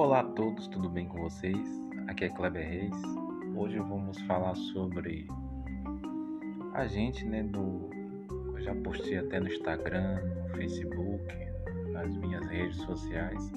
Olá 0.00 0.20
a 0.20 0.24
todos, 0.24 0.66
tudo 0.66 0.88
bem 0.88 1.06
com 1.06 1.20
vocês? 1.20 1.68
Aqui 2.08 2.24
é 2.24 2.30
Kleber 2.30 2.66
Reis. 2.66 2.96
Hoje 3.54 3.78
vamos 3.78 4.18
falar 4.22 4.54
sobre 4.54 5.28
a 6.72 6.86
gente, 6.86 7.22
né, 7.26 7.42
do 7.42 7.90
eu 8.54 8.60
já 8.62 8.74
postei 8.76 9.18
até 9.18 9.38
no 9.38 9.48
Instagram, 9.48 10.22
no 10.24 10.48
Facebook, 10.56 11.22
nas 11.92 12.16
minhas 12.16 12.46
redes 12.46 12.78
sociais, 12.78 13.52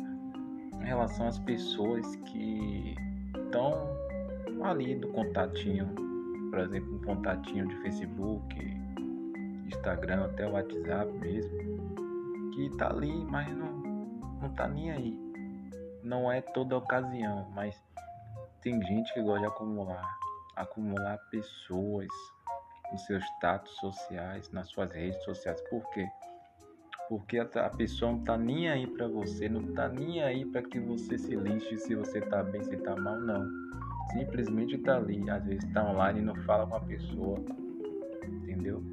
em 0.81 0.83
relação 0.83 1.29
às 1.29 1.39
pessoas 1.39 2.13
que 2.17 2.93
estão 3.37 3.87
ali 4.63 4.95
do 4.95 5.07
contatinho, 5.13 5.87
por 6.49 6.59
exemplo, 6.59 6.93
um 6.93 7.01
contatinho 7.03 7.69
de 7.69 7.75
Facebook, 7.83 8.53
Instagram, 9.67 10.25
até 10.25 10.45
o 10.45 10.51
WhatsApp 10.51 11.09
mesmo, 11.19 11.57
que 12.53 12.69
tá 12.71 12.89
ali, 12.89 13.23
mas 13.31 13.47
não, 13.55 13.71
não 14.41 14.49
tá 14.49 14.67
nem 14.67 14.91
aí 14.91 15.22
não 16.03 16.31
é 16.31 16.41
toda 16.41 16.77
ocasião, 16.77 17.49
mas 17.55 17.81
tem 18.61 18.81
gente 18.83 19.13
que 19.13 19.21
gosta 19.21 19.39
de 19.39 19.45
acumular, 19.45 20.17
acumular 20.55 21.17
pessoas 21.29 22.07
nos 22.91 23.05
seus 23.05 23.23
status 23.37 23.71
sociais, 23.77 24.51
nas 24.51 24.69
suas 24.69 24.91
redes 24.91 25.23
sociais. 25.23 25.59
Por 25.69 25.89
quê? 25.91 26.07
Porque 27.09 27.39
a, 27.39 27.69
pessoa 27.69 28.11
não 28.11 28.23
tá 28.23 28.37
nem 28.37 28.69
aí 28.69 28.87
para 28.87 29.07
você, 29.07 29.49
não 29.49 29.73
tá 29.73 29.87
nem 29.87 30.21
aí 30.21 30.45
para 30.45 30.61
que 30.61 30.79
você 30.79 31.17
se 31.17 31.35
lixe 31.35 31.77
se 31.77 31.95
você 31.95 32.21
tá 32.21 32.43
bem, 32.43 32.63
se 32.63 32.77
tá 32.77 32.95
mal, 32.95 33.19
não. 33.19 33.45
Simplesmente 34.13 34.77
tá 34.77 34.97
ali, 34.97 35.29
às 35.29 35.43
vezes 35.45 35.71
tá 35.73 35.83
online 35.83 36.19
e 36.19 36.23
não 36.23 36.35
fala 36.43 36.67
com 36.67 36.75
a 36.75 36.79
pessoa, 36.79 37.39
entendeu? 38.23 38.83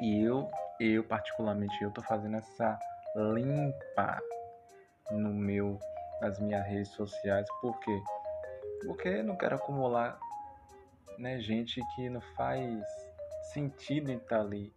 E 0.00 0.22
eu, 0.22 0.48
eu 0.80 1.04
particularmente, 1.04 1.82
eu 1.82 1.90
tô 1.90 2.02
fazendo 2.02 2.36
essa 2.36 2.78
limpa 3.34 4.18
no 5.10 5.32
meu 5.34 5.78
nas 6.22 6.38
minhas 6.38 6.64
redes 6.66 6.92
sociais. 6.92 7.46
Por 7.60 7.78
quê? 7.80 8.00
Porque 8.86 9.22
não 9.22 9.36
quero 9.36 9.56
acumular 9.56 10.18
né, 11.18 11.38
gente 11.40 11.80
que 11.94 12.08
não 12.08 12.20
faz 12.36 12.82
sentido 13.52 14.10
em 14.10 14.16
estar 14.16 14.40
ali, 14.40 14.72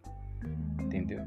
entendeu? 0.81 1.23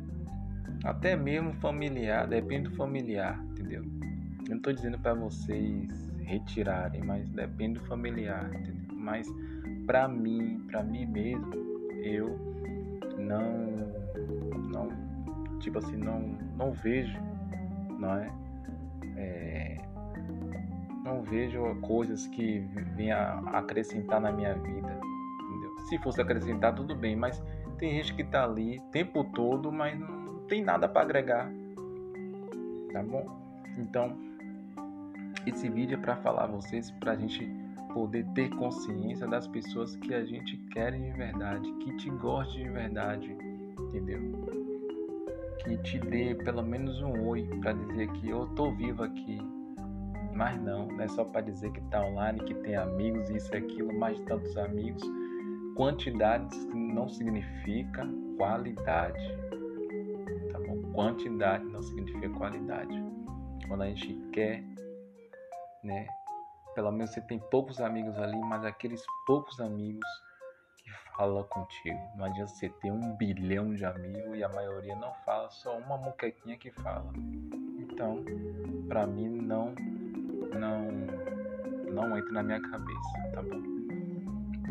Até 0.85 1.17
mesmo 1.17 1.53
familiar, 1.55 2.27
depende 2.27 2.69
do 2.69 2.77
familiar, 2.77 3.39
entendeu? 3.51 3.83
Eu 3.83 4.51
não 4.51 4.57
estou 4.57 4.73
dizendo 4.73 4.99
para 4.99 5.15
vocês 5.15 5.89
retirarem, 6.21 7.03
mas 7.03 7.29
depende 7.31 7.79
do 7.79 7.87
familiar, 7.87 8.53
entendeu? 8.55 8.95
Mas 8.95 9.27
para 9.87 10.09
mim, 10.09 10.61
para 10.69 10.83
mim 10.83 11.07
mesmo, 11.07 11.53
eu 12.03 12.39
não, 13.17 13.69
não, 14.69 15.59
tipo 15.59 15.79
assim, 15.79 15.97
não, 15.97 16.21
não 16.57 16.73
vejo, 16.73 17.19
não 17.99 18.15
é? 18.15 18.31
é 19.17 19.79
não 21.05 21.23
vejo 21.23 21.63
coisas 21.81 22.27
que 22.27 22.61
venha 22.97 23.41
acrescentar 23.53 24.21
na 24.21 24.33
minha 24.33 24.55
vida. 24.55 25.01
Entendeu? 25.43 25.79
Se 25.89 25.99
fosse 25.99 26.21
acrescentar, 26.21 26.75
tudo 26.75 26.95
bem, 26.95 27.17
mas 27.17 27.43
tem 27.79 27.95
gente 27.97 28.15
que 28.15 28.25
tá 28.25 28.45
ali 28.45 28.79
o 28.79 28.83
tempo 28.91 29.25
todo, 29.25 29.71
mas 29.71 29.99
não 29.99 30.41
tem 30.49 30.63
nada 30.63 30.89
para 30.89 31.03
agregar. 31.03 31.51
Tá 32.93 33.03
bom? 33.03 33.27
Então, 33.79 34.17
esse 35.47 35.69
vídeo 35.69 35.99
é 35.99 36.01
para 36.01 36.17
falar 36.17 36.45
a 36.45 36.47
vocês, 36.49 36.91
para 36.91 37.13
a 37.13 37.17
gente 37.17 37.49
poder 37.93 38.25
ter 38.35 38.51
consciência 38.51 39.27
das 39.27 39.47
pessoas 39.47 39.97
que 39.97 40.13
a 40.15 40.25
gente 40.25 40.57
quer 40.73 40.93
de 40.93 41.11
verdade, 41.13 41.73
que 41.75 41.97
te 41.97 42.11
goste 42.11 42.63
de 42.63 42.69
verdade, 42.69 43.37
entendeu? 43.79 44.21
Que 45.65 45.77
te 45.79 45.99
dê 45.99 46.35
pelo 46.35 46.63
menos 46.63 47.01
um 47.01 47.27
oi 47.27 47.49
para 47.61 47.73
dizer 47.73 48.09
que 48.13 48.29
eu 48.29 48.47
tô 48.49 48.73
vivo 48.73 49.03
aqui, 49.03 49.39
mas 50.39 50.57
não, 50.63 50.87
não 50.87 51.03
é 51.03 51.09
só 51.09 51.25
para 51.25 51.41
dizer 51.41 51.73
que 51.73 51.81
está 51.81 52.01
online, 52.01 52.39
que 52.39 52.55
tem 52.55 52.77
amigos, 52.77 53.29
isso 53.29 53.53
e 53.53 53.57
aquilo, 53.57 53.93
mais 53.93 54.21
tantos 54.21 54.57
amigos. 54.57 55.03
Quantidade 55.75 56.57
não 56.77 57.09
significa 57.09 58.07
qualidade. 58.37 59.37
Tá 60.53 60.61
bom? 60.61 60.93
Quantidade 60.93 61.65
não 61.65 61.83
significa 61.83 62.31
qualidade. 62.31 62.95
Quando 63.67 63.83
a 63.83 63.87
gente 63.89 64.15
quer, 64.33 64.63
né? 65.83 66.07
Pelo 66.73 66.93
menos 66.93 67.11
você 67.11 67.21
tem 67.23 67.41
poucos 67.51 67.81
amigos 67.81 68.17
ali, 68.17 68.39
mas 68.43 68.65
aqueles 68.65 69.03
poucos 69.27 69.59
amigos 69.59 70.09
que 70.77 70.91
falam 71.17 71.43
contigo. 71.49 71.99
Não 72.17 72.27
adianta 72.27 72.53
você 72.53 72.69
ter 72.69 72.93
um 72.93 73.17
bilhão 73.17 73.75
de 73.75 73.85
amigos 73.85 74.39
e 74.39 74.45
a 74.45 74.49
maioria 74.51 74.95
não 74.95 75.13
fala, 75.25 75.51
só 75.51 75.77
uma 75.79 75.97
moquequinha 75.97 76.57
que 76.57 76.71
fala. 76.71 77.13
Então, 77.81 78.25
para 78.89 79.05
mim 79.05 79.29
não 79.29 79.75
não 80.55 80.89
não 81.93 82.17
entra 82.17 82.33
na 82.33 82.43
minha 82.43 82.61
cabeça, 82.61 83.31
tá 83.33 83.43
bom? 83.43 83.63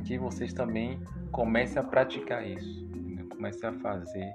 Que 0.03 0.17
vocês 0.17 0.53
também 0.53 1.01
comecem 1.31 1.79
a 1.79 1.83
praticar 1.83 2.45
isso, 2.47 2.87
comecem 3.29 3.69
a 3.69 3.73
fazer 3.73 4.33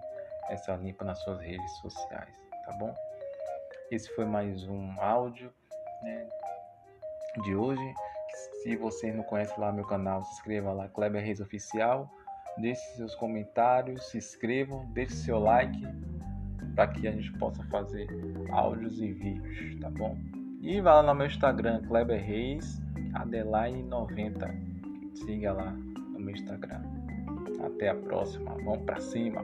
essa 0.51 0.77
limpa 0.77 1.05
nas 1.05 1.23
suas 1.23 1.41
redes 1.41 1.71
sociais, 1.79 2.35
tá 2.67 2.73
bom? 2.79 2.95
Esse 3.91 4.15
foi 4.15 4.25
mais 4.25 4.65
um 4.65 5.01
áudio 5.01 5.53
né, 6.03 6.29
de 7.43 7.55
hoje. 7.55 7.95
Se 8.63 8.77
você 8.77 9.13
não 9.13 9.23
conhece 9.25 9.59
lá 9.59 9.73
meu 9.73 9.87
canal, 9.87 10.23
se 10.25 10.33
inscreva 10.35 10.73
lá, 10.73 10.89
Kleber 10.89 11.23
Reis 11.23 11.41
Oficial. 11.41 12.11
Deixe 12.59 12.81
seus 12.97 13.15
comentários, 13.15 14.11
se 14.11 14.19
inscrevam, 14.19 14.85
deixe 14.93 15.15
seu 15.15 15.39
like 15.39 15.83
para 16.75 16.89
que 16.89 17.09
a 17.09 17.13
gente 17.13 17.33
possa 17.39 17.63
fazer 17.65 18.07
áudios 18.51 19.01
e 19.01 19.13
vídeos, 19.13 19.81
tá 19.81 19.91
bom? 19.91 20.17
E 20.63 20.81
vá 20.81 20.95
lá 20.95 21.03
no 21.03 21.15
meu 21.15 21.27
Instagram, 21.27 21.83
Kleber 21.83 22.25
Reis 22.25 22.81
Adelaine 23.15 23.83
90. 23.83 24.55
Siga 25.15 25.53
lá 25.53 25.73
no 25.73 26.21
meu 26.21 26.35
Instagram. 26.35 26.83
Até 27.65 27.91
a 27.91 27.95
próxima. 27.95 28.55
Vamos 28.65 28.85
para 28.85 29.01
cima. 29.01 29.43